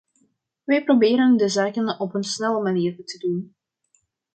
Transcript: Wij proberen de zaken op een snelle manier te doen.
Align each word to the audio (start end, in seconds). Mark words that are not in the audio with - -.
Wij 0.63 0.83
proberen 0.83 1.37
de 1.37 1.49
zaken 1.49 1.99
op 1.99 2.15
een 2.15 2.23
snelle 2.23 2.61
manier 2.63 3.05
te 3.05 3.17
doen. 3.17 3.55